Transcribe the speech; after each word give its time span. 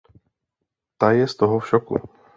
Ta 0.97 1.11
je 1.13 1.27
z 1.29 1.35
toho 1.45 1.59
v 1.61 1.67
šoku. 1.69 1.97